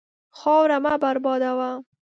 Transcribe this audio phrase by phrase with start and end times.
[0.39, 1.71] خاوره مه بربادوه.